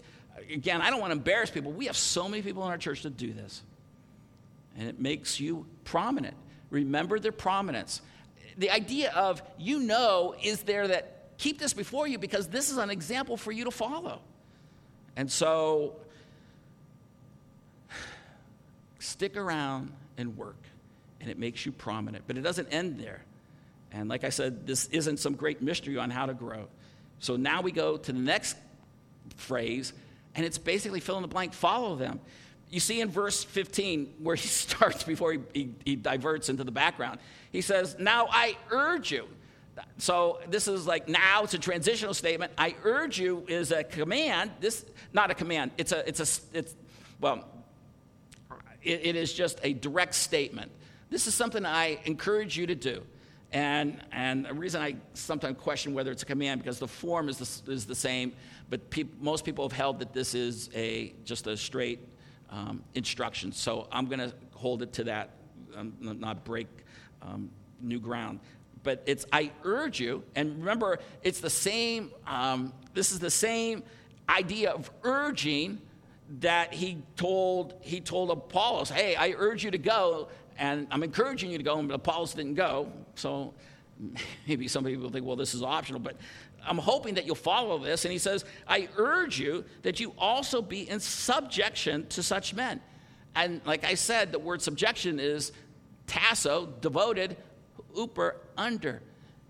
[0.53, 1.71] again, I don't want to embarrass people.
[1.71, 3.63] We have so many people in our church that do this.
[4.77, 6.35] And it makes you prominent.
[6.71, 8.03] Remember their prominence
[8.59, 12.77] the idea of you know is there that keep this before you because this is
[12.77, 14.21] an example for you to follow.
[15.17, 15.97] And so
[18.99, 20.63] stick around and work,
[21.21, 22.25] and it makes you prominent.
[22.27, 23.23] But it doesn't end there.
[23.93, 26.69] And like I said, this isn't some great mystery on how to grow.
[27.21, 28.57] So now we go to the next
[29.37, 29.93] phrase,
[30.35, 32.21] and it's basically fill in the blank, follow them.
[32.71, 36.73] You see in verse 15 where he starts before he, he, he diverts into the
[36.73, 37.21] background.
[37.53, 39.29] He says, Now I urge you.
[39.99, 42.53] So this is like now it's a transitional statement.
[42.59, 44.51] I urge you is a command.
[44.61, 45.71] This not a command.
[45.79, 46.75] It's a it's a it's
[47.21, 47.45] well.
[48.83, 50.73] it, it is just a direct statement.
[51.11, 53.03] This is something I encourage you to do.
[53.51, 57.39] And, and the reason I sometimes question whether it's a command because the form is
[57.39, 58.35] the, is the same,
[58.69, 58.81] but
[59.21, 62.01] most people have held that this is a, just a straight
[62.51, 63.53] um, instruction.
[63.53, 65.31] So I'm going to hold it to that,
[65.75, 66.67] um, not break
[67.23, 67.51] um,
[67.81, 68.41] new ground.
[68.83, 73.83] But it's, I urge you, and remember, it's the same, um, this is the same
[74.29, 75.81] idea of urging
[76.41, 80.29] that he told, he told Apollos, hey, I urge you to go,
[80.59, 82.93] and I'm encouraging you to go, but Apollos didn't go.
[83.15, 83.55] So
[84.47, 86.17] maybe some people think, well, this is optional, but
[86.67, 88.05] I'm hoping that you'll follow this.
[88.05, 92.81] And he says, I urge you that you also be in subjection to such men.
[93.35, 95.53] And like I said, the word subjection is
[96.09, 97.37] tasso, devoted,
[97.97, 99.01] uper, under.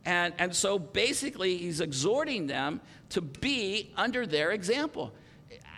[0.04, 5.12] And, and so basically, he's exhorting them to be under their example.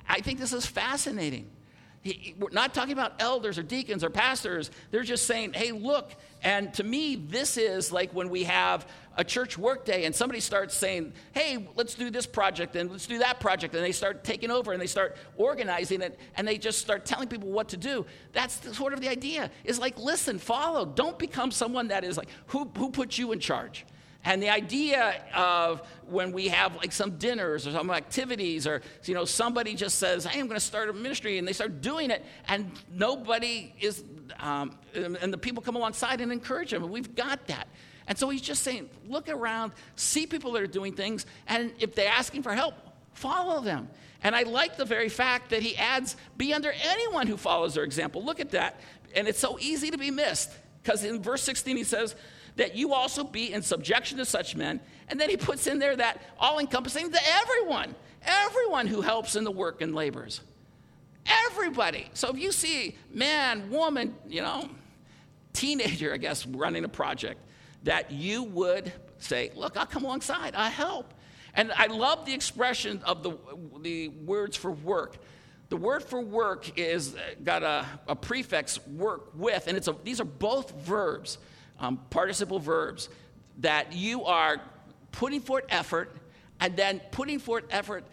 [0.09, 1.49] I think this is fascinating.
[2.03, 4.71] He, we're not talking about elders or deacons or pastors.
[4.91, 6.13] They're just saying, hey, look.
[6.43, 8.87] And to me, this is like when we have
[9.19, 13.19] a church workday and somebody starts saying, hey, let's do this project and let's do
[13.19, 13.75] that project.
[13.75, 17.29] And they start taking over and they start organizing it and they just start telling
[17.29, 18.07] people what to do.
[18.33, 20.87] That's the, sort of the idea is like, listen, follow.
[20.87, 23.85] Don't become someone that is like, who, who put you in charge?
[24.25, 29.15] And the idea of when we have like some dinners or some activities, or you
[29.15, 32.11] know, somebody just says, "Hey, I'm going to start a ministry," and they start doing
[32.11, 34.05] it, and nobody is,
[34.39, 36.83] um, and the people come alongside and encourage them.
[36.83, 37.69] And we've got that.
[38.07, 41.95] And so he's just saying, look around, see people that are doing things, and if
[41.95, 42.75] they're asking for help,
[43.13, 43.89] follow them.
[44.23, 47.85] And I like the very fact that he adds, be under anyone who follows their
[47.85, 48.25] example.
[48.25, 48.81] Look at that.
[49.15, 50.51] And it's so easy to be missed
[50.83, 52.15] because in verse 16 he says,
[52.61, 54.81] that you also be in subjection to such men.
[55.09, 59.45] And then he puts in there that all encompassing to everyone, everyone who helps in
[59.45, 60.43] the work and labors.
[61.25, 62.11] Everybody.
[62.13, 64.69] So if you see man, woman, you know,
[65.55, 67.41] teenager, I guess, running a project,
[67.85, 71.15] that you would say, Look, I'll come alongside, I help.
[71.55, 73.39] And I love the expression of the,
[73.81, 75.17] the words for work.
[75.71, 79.97] The word for work is uh, got a, a prefix work with, and it's a,
[80.05, 81.39] these are both verbs,
[81.81, 83.09] um, participle verbs,
[83.59, 84.61] that you are
[85.13, 86.15] putting forth effort
[86.61, 88.05] and then putting forth effort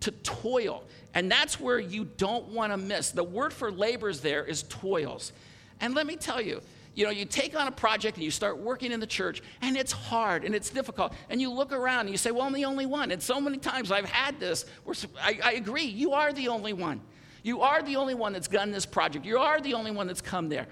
[0.00, 0.84] to toil.
[1.14, 3.10] And that's where you don't want to miss.
[3.10, 5.32] The word for labors there is toils.
[5.80, 6.60] And let me tell you,
[6.94, 9.76] you know, you take on a project and you start working in the church, and
[9.76, 11.14] it's hard and it's difficult.
[11.30, 13.10] And you look around and you say, Well, I'm the only one.
[13.10, 16.72] And so many times I've had this where I, I agree, you are the only
[16.72, 17.00] one.
[17.42, 19.24] You are the only one that's done this project.
[19.24, 20.66] You are the only one that's come there.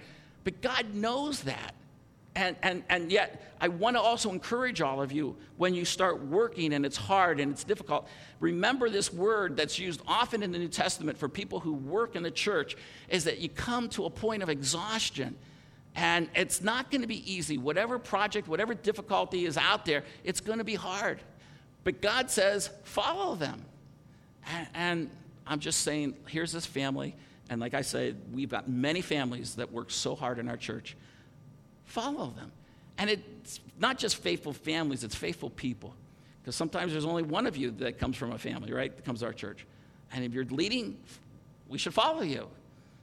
[0.44, 1.74] But God knows that.
[2.36, 6.24] And, and, and yet, I want to also encourage all of you when you start
[6.24, 8.06] working and it's hard and it's difficult,
[8.38, 12.22] remember this word that's used often in the New Testament for people who work in
[12.22, 12.76] the church
[13.08, 15.36] is that you come to a point of exhaustion
[15.96, 17.58] and it's not going to be easy.
[17.58, 21.20] Whatever project, whatever difficulty is out there, it's going to be hard.
[21.82, 23.64] But God says, follow them.
[24.46, 25.10] And, and
[25.46, 27.16] I'm just saying, here's this family.
[27.48, 30.96] And like I said, we've got many families that work so hard in our church.
[31.90, 32.52] Follow them.
[32.98, 35.92] And it's not just faithful families, it's faithful people.
[36.40, 38.94] Because sometimes there's only one of you that comes from a family, right?
[38.94, 39.66] That comes to our church.
[40.12, 40.98] And if you're leading,
[41.68, 42.46] we should follow you.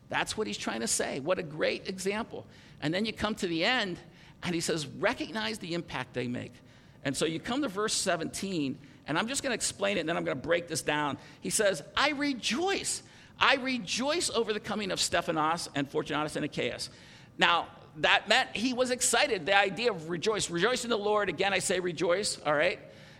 [0.07, 1.19] That's what he's trying to say.
[1.19, 2.45] What a great example.
[2.81, 3.99] And then you come to the end,
[4.41, 6.53] and he says, recognize the impact they make.
[7.03, 10.09] And so you come to verse 17, and I'm just going to explain it, and
[10.09, 11.17] then I'm going to break this down.
[11.41, 13.03] He says, I rejoice.
[13.37, 16.87] I rejoice over the coming of Stephanas and Fortunatus and Achaicus.
[17.37, 17.67] Now,
[17.97, 19.45] that meant he was excited.
[19.45, 20.49] The idea of rejoice.
[20.49, 21.29] Rejoice in the Lord.
[21.29, 22.79] Again, I say rejoice, all right?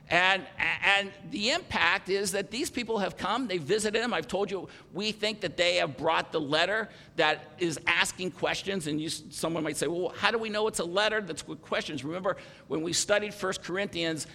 [0.10, 4.14] And, and the impact is that these people have come, they visited him.
[4.14, 6.88] I've told you, we think that they have brought the letter
[7.18, 8.88] that is asking questions.
[8.88, 11.62] And you, someone might say, well, how do we know it's a letter that's with
[11.62, 12.06] questions?
[12.06, 12.38] Remember,
[12.68, 14.28] when we studied 1 Corinthians,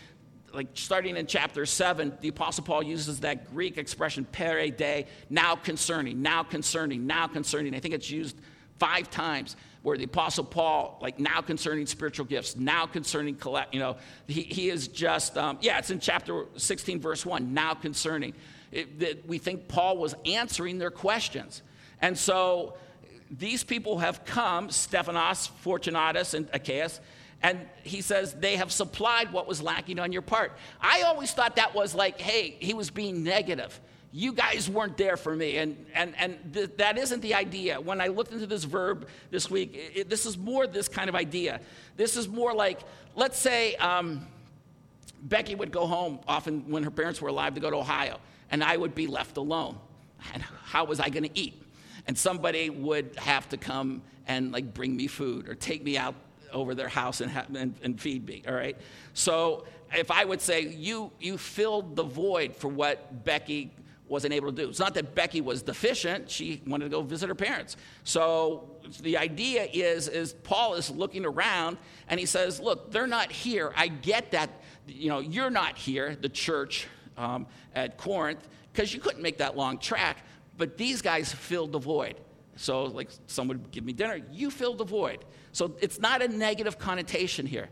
[0.53, 5.57] like starting in chapter 7, the Apostle Paul uses that Greek expression, peri de, now
[5.57, 7.75] concerning, now concerning, now concerning.
[7.75, 8.37] I think it's used
[8.83, 13.79] five times where the Apostle Paul, like now concerning spiritual gifts, now concerning, collect you
[13.79, 18.35] know, he, he is just, um, yeah, it's in chapter 16, verse 1, now concerning.
[18.73, 21.63] It, that we think Paul was answering their questions.
[22.01, 22.77] And so
[23.31, 26.99] these people have come, Stephanas, Fortunatus, and Achaicus,
[27.41, 30.59] and he says they have supplied what was lacking on your part.
[30.81, 33.81] I always thought that was like, hey, he was being negative
[34.13, 35.57] you guys weren't there for me.
[35.57, 37.81] And, and, and th- that isn't the idea.
[37.81, 41.15] When I looked into this verb this week, it, this is more this kind of
[41.15, 41.61] idea.
[41.97, 42.81] This is more like,
[43.15, 44.27] let's say um,
[45.23, 48.19] Becky would go home often when her parents were alive to go to Ohio,
[48.51, 49.79] and I would be left alone.
[50.35, 51.61] And how was I going to eat?
[52.07, 56.15] And somebody would have to come and like bring me food or take me out
[56.53, 58.77] over their house and, ha- and, and feed me, all right?
[59.15, 63.73] So if I would say, you, you filled the void for what Becky
[64.13, 64.69] wasn't able to do.
[64.69, 67.79] It's not that Becky was deficient, she wanted to go visit her parents.
[68.05, 68.69] So
[69.01, 73.73] the idea is, is Paul is looking around and he says, Look, they're not here.
[73.75, 74.51] I get that,
[74.87, 79.57] you know, you're not here, the church um, at Corinth, because you couldn't make that
[79.57, 80.19] long track,
[80.59, 82.17] but these guys filled the void.
[82.57, 85.25] So, like, someone would give me dinner, you filled the void.
[85.53, 87.71] So, it's not a negative connotation here.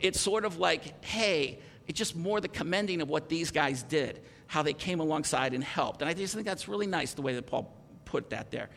[0.00, 4.20] It's sort of like, hey, it's just more the commending of what these guys did
[4.48, 6.00] how they came alongside and helped.
[6.00, 7.72] And I just think that's really nice the way that Paul
[8.04, 8.68] put that there.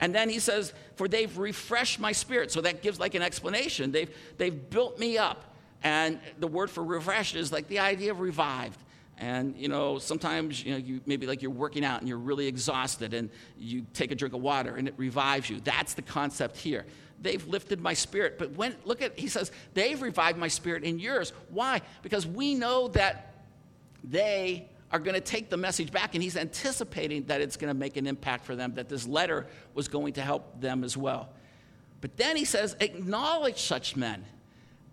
[0.00, 2.50] And then he says, For they've refreshed my spirit.
[2.50, 3.92] So that gives like an explanation.
[3.92, 5.54] They've, they've built me up.
[5.82, 8.80] And the word for refreshed is like the idea of revived.
[9.18, 12.46] And you know, sometimes you know, you maybe like you're working out and you're really
[12.46, 15.60] exhausted, and you take a drink of water and it revives you.
[15.60, 16.86] That's the concept here.
[17.20, 18.38] They've lifted my spirit.
[18.38, 21.32] But when look at he says, they've revived my spirit in yours.
[21.50, 21.80] Why?
[22.02, 23.34] Because we know that
[24.04, 27.78] they are going to take the message back, and he's anticipating that it's going to
[27.78, 31.28] make an impact for them, that this letter was going to help them as well.
[32.00, 34.24] But then he says, acknowledge such men.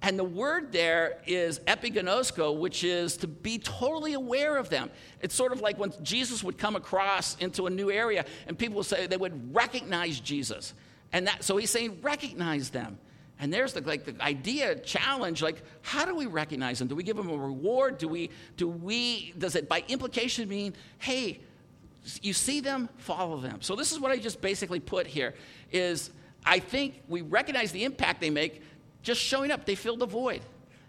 [0.02, 4.92] And the word there is epiginosko, which is to be totally aware of them.
[5.22, 8.78] It's sort of like when Jesus would come across into a new area and people
[8.78, 10.74] would say they would recognize Jesus.
[11.16, 12.98] And that, so he's saying, recognize them.
[13.40, 16.90] And there's the, like the idea, challenge, like how do we recognize them?
[16.90, 17.98] Do we give them a reward?
[17.98, 21.40] Do we, do we, does it by implication mean, hey,
[22.22, 23.62] you see them, follow them?
[23.62, 25.36] So this is what I just basically put here
[25.72, 26.12] is
[26.46, 28.62] I think we recognize the impact they make.
[29.02, 30.42] just showing up, they fill the void.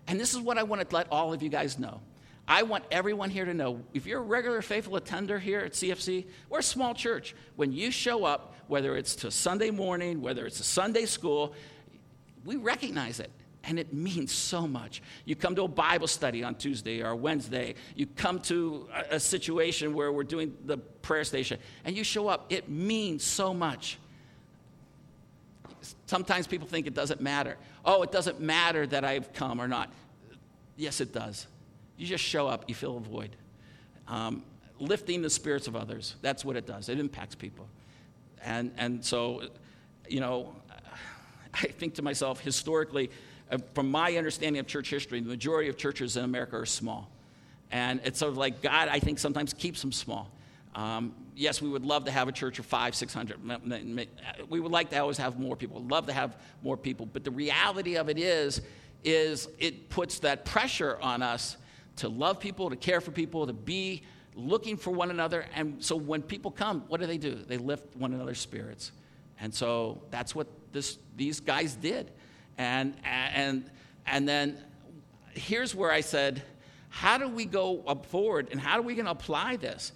[0.09, 2.01] And this is what I want to let all of you guys know.
[2.49, 6.27] I want everyone here to know if you're a regular faithful attender here at CFC,
[6.49, 7.35] we're a small church.
[7.57, 11.55] When you show up, whether it's to Sunday morning, whether it's a Sunday school,
[12.45, 13.31] we recognize it.
[13.65, 15.03] And it means so much.
[15.25, 19.21] You come to a Bible study on Tuesday or Wednesday, you come to a, a
[19.21, 22.47] situation where we're doing the prayer station, and you show up.
[22.49, 23.99] It means so much.
[26.07, 27.57] Sometimes people think it doesn't matter.
[27.85, 29.91] Oh, it doesn't matter that I've come or not.
[30.77, 31.49] Yes, it does.
[31.97, 33.37] You just show up, you fill a void.
[34.09, 34.43] Um,
[34.79, 36.89] lifting the spirits of others, that's what it does.
[36.89, 37.67] It impacts people.
[38.45, 39.43] And, and so,
[40.09, 40.55] you know,
[41.55, 43.11] I think to myself, historically,
[43.51, 47.11] uh, from my understanding of church history, the majority of churches in America are small.
[47.71, 50.31] And it's sort of like God, I think, sometimes keeps them small.
[50.75, 53.41] Um, yes, we would love to have a church of five, 600.
[54.49, 57.07] We would like to always have more people, love to have more people.
[57.07, 58.61] But the reality of it is,
[59.03, 61.57] is it puts that pressure on us
[61.97, 64.03] to love people, to care for people, to be
[64.35, 65.47] looking for one another.
[65.55, 67.35] And so when people come, what do they do?
[67.35, 68.93] They lift one another's spirits.
[69.41, 72.11] And so that's what this, these guys did.
[72.59, 73.71] And, and,
[74.07, 74.59] and then
[75.33, 76.43] here's where I said,
[76.89, 79.93] how do we go forward and how are we going to apply this?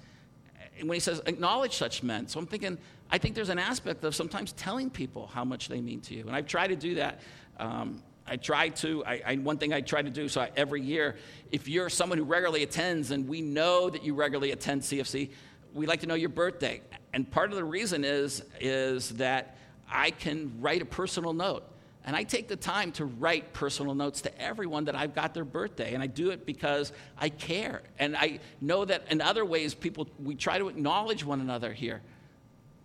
[0.78, 2.78] And when he says acknowledge such men, so I'm thinking,
[3.10, 6.22] I think there's an aspect of sometimes telling people how much they mean to you.
[6.22, 7.20] And I've tried to do that.
[7.58, 10.80] Um, I try to, I, I, one thing I try to do, so I, every
[10.80, 11.16] year,
[11.50, 15.30] if you're someone who regularly attends and we know that you regularly attend CFC,
[15.74, 16.80] we like to know your birthday.
[17.12, 19.56] And part of the reason is, is that
[19.90, 21.64] I can write a personal note.
[22.04, 25.44] And I take the time to write personal notes to everyone that I've got their
[25.44, 25.94] birthday.
[25.94, 27.82] And I do it because I care.
[27.98, 32.00] And I know that in other ways, people, we try to acknowledge one another here.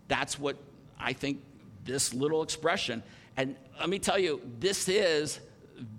[0.07, 0.57] That's what
[0.99, 1.43] I think
[1.85, 3.03] this little expression.
[3.37, 5.39] And let me tell you, this is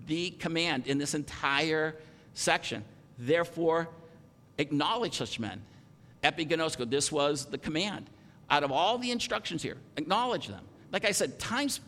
[0.07, 1.95] the command in this entire
[2.33, 2.83] section.
[3.17, 3.89] Therefore,
[4.57, 5.61] acknowledge such men.
[6.23, 8.09] Epiginosko, this was the command.
[8.49, 10.63] Out of all the instructions here, acknowledge them.
[10.91, 11.81] Like I said, times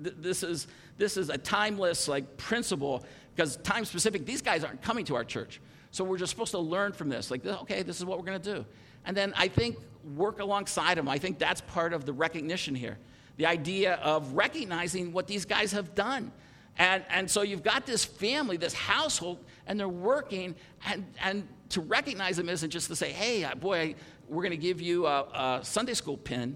[0.00, 0.66] this is
[0.96, 3.04] this is a timeless like principle
[3.34, 5.60] because time specific these guys aren't coming to our church
[5.90, 8.40] so we're just supposed to learn from this like okay this is what we're going
[8.40, 8.64] to do
[9.04, 9.76] and then i think
[10.16, 12.98] work alongside them i think that's part of the recognition here
[13.40, 16.30] the idea of recognizing what these guys have done
[16.78, 20.54] and, and so you've got this family this household and they're working
[20.86, 23.94] and, and to recognize them isn't just to say hey boy
[24.28, 25.22] we're going to give you a,
[25.60, 26.54] a sunday school pin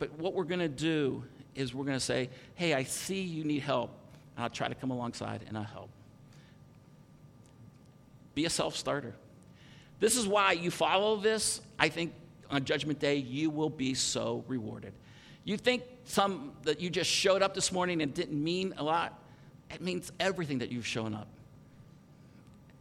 [0.00, 1.22] but what we're going to do
[1.54, 3.90] is we're going to say, hey, I see you need help,
[4.36, 5.90] I'll try to come alongside and I'll help.
[8.34, 9.14] Be a self starter.
[10.00, 11.60] This is why you follow this.
[11.78, 12.14] I think
[12.50, 14.94] on Judgment Day, you will be so rewarded.
[15.44, 19.18] You think some that you just showed up this morning and didn't mean a lot?
[19.70, 21.28] It means everything that you've shown up.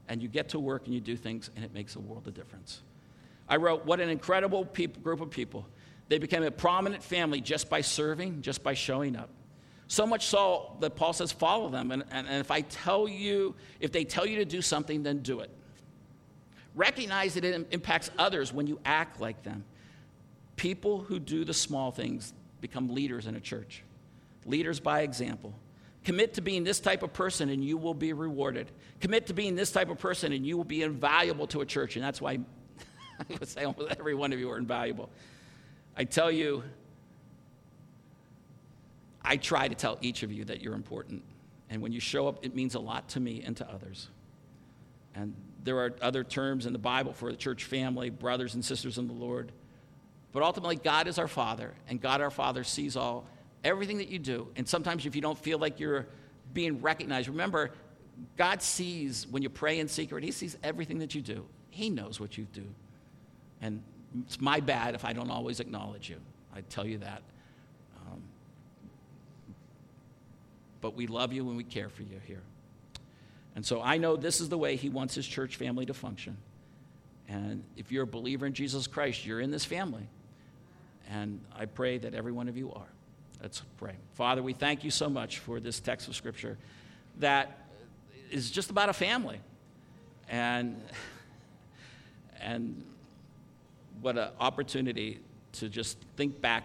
[0.07, 2.33] And you get to work and you do things, and it makes a world of
[2.33, 2.81] difference.
[3.47, 4.67] I wrote, What an incredible
[5.03, 5.67] group of people.
[6.07, 9.29] They became a prominent family just by serving, just by showing up.
[9.87, 11.91] So much so that Paul says, follow them.
[11.91, 15.19] And, and, and if I tell you, if they tell you to do something, then
[15.19, 15.49] do it.
[16.75, 19.63] Recognize that it impacts others when you act like them.
[20.55, 23.83] People who do the small things become leaders in a church,
[24.45, 25.53] leaders by example.
[26.05, 28.71] Commit to being this type of person and you will be rewarded.
[29.01, 31.95] Commit to being this type of person and you will be invaluable to a church.
[31.95, 32.39] And that's why
[33.19, 35.09] I would say almost every one of you are invaluable.
[35.97, 36.63] I tell you,
[39.21, 41.23] I try to tell each of you that you're important.
[41.69, 44.07] And when you show up, it means a lot to me and to others.
[45.13, 48.97] And there are other terms in the Bible for the church family, brothers and sisters
[48.97, 49.51] in the Lord.
[50.31, 53.25] But ultimately, God is our Father, and God our Father sees all,
[53.63, 54.47] everything that you do.
[54.55, 56.07] And sometimes, if you don't feel like you're
[56.53, 57.71] being recognized, remember,
[58.37, 61.45] God sees when you pray in secret, He sees everything that you do.
[61.69, 62.65] He knows what you do.
[63.61, 63.81] And
[64.25, 66.17] it's my bad if I don't always acknowledge you.
[66.53, 67.21] I tell you that.
[68.01, 68.21] Um,
[70.81, 72.41] but we love you and we care for you here.
[73.55, 76.37] And so I know this is the way he wants his church family to function.
[77.27, 80.07] And if you're a believer in Jesus Christ, you're in this family.
[81.09, 82.87] And I pray that every one of you are.
[83.41, 83.95] Let's pray.
[84.13, 86.57] Father, we thank you so much for this text of Scripture
[87.19, 87.67] that
[88.31, 89.39] is just about a family.
[90.27, 90.81] And,
[92.39, 92.83] and
[94.01, 95.19] what an opportunity
[95.53, 96.63] to just think back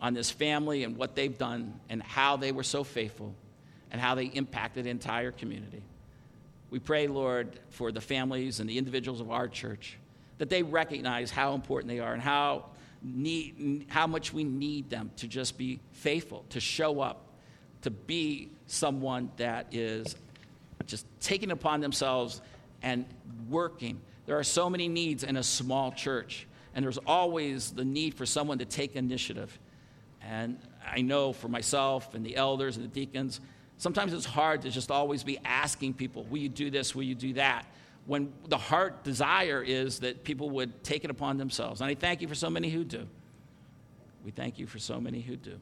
[0.00, 3.34] on this family and what they've done and how they were so faithful
[3.90, 5.82] and how they impacted the entire community.
[6.70, 9.96] We pray, Lord, for the families and the individuals of our church
[10.38, 12.66] that they recognize how important they are and how,
[13.02, 17.22] need, how much we need them to just be faithful, to show up,
[17.82, 20.16] to be someone that is
[20.86, 22.40] just taking upon themselves
[22.82, 23.04] and
[23.48, 24.00] working.
[24.26, 28.26] There are so many needs in a small church, and there's always the need for
[28.26, 29.56] someone to take initiative.
[30.22, 33.40] And I know for myself and the elders and the deacons,
[33.78, 36.94] sometimes it's hard to just always be asking people, Will you do this?
[36.94, 37.66] Will you do that?
[38.06, 41.80] When the heart desire is that people would take it upon themselves.
[41.80, 43.06] And I thank you for so many who do.
[44.24, 45.58] We thank you for so many who do.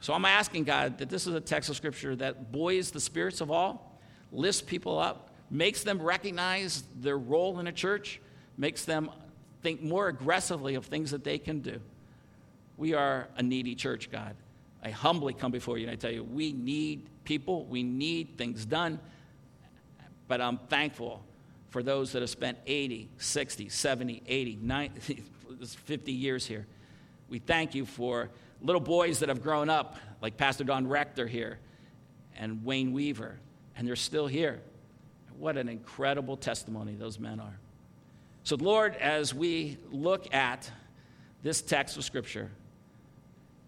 [0.00, 3.40] So I'm asking God that this is a text of scripture that buoys the spirits
[3.40, 3.98] of all,
[4.32, 8.20] lifts people up, makes them recognize their role in a church,
[8.56, 9.10] makes them
[9.62, 11.80] think more aggressively of things that they can do.
[12.76, 14.36] We are a needy church, God.
[14.82, 18.64] I humbly come before you and I tell you, we need people, we need things
[18.64, 19.00] done,
[20.28, 21.24] but I'm thankful
[21.70, 25.24] for those that have spent 80, 60, 70, 80, 90,
[25.64, 26.66] 50 years here.
[27.28, 28.30] We thank you for
[28.62, 31.58] little boys that have grown up, like Pastor Don Rector here
[32.36, 33.38] and Wayne Weaver,
[33.76, 34.60] and they're still here.
[35.38, 37.58] What an incredible testimony those men are.
[38.44, 40.70] So, Lord, as we look at
[41.42, 42.50] this text of Scripture,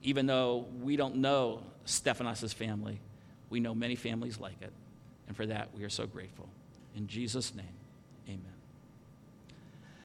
[0.03, 2.99] even though we don't know Stephanas' family,
[3.51, 4.73] we know many families like it.
[5.31, 6.49] And for that, we are so grateful.
[6.97, 7.76] In Jesus' name,
[8.26, 8.60] amen.